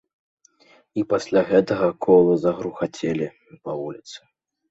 [1.01, 3.27] І пасля гэтага колы загрукацелі
[3.67, 4.17] па вуліцы.